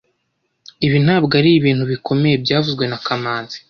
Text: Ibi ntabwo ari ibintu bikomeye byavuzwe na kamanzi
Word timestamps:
Ibi 0.85 0.97
ntabwo 1.05 1.33
ari 1.39 1.49
ibintu 1.59 1.83
bikomeye 1.91 2.35
byavuzwe 2.43 2.83
na 2.87 2.97
kamanzi 3.05 3.57